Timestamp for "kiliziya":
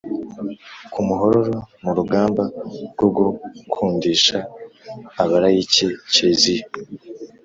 6.11-6.65